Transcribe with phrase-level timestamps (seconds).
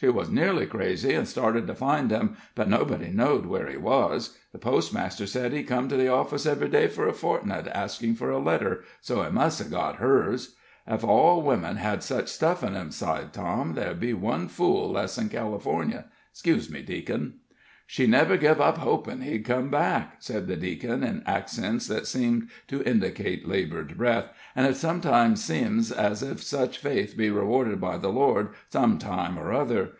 [0.00, 4.38] "She was nearly crazy, an' started to find him, but nobody knowed where he was.
[4.52, 8.30] The postmaster said he'd come to the office ev'ry day for a fortnight, askin' for
[8.30, 10.54] a letter, so he must hev got hers."
[10.86, 15.18] "Ef all women had such stuff in 'em," sighed Tom, "there'll be one fool less
[15.18, 16.04] in California.
[16.32, 17.32] 'Xcuse me, deac'n."
[17.90, 22.50] "She never gev up hopin' he'd come back," said the deacon, in accents that seemed
[22.66, 27.80] to indicate labored breath "an' it sometimes seems ez ef such faith 'd be rewarded
[27.80, 29.92] by the Lord some time or other.